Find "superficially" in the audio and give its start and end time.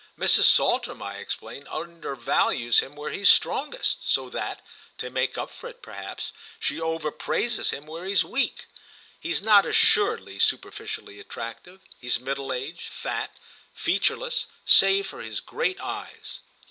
10.39-11.19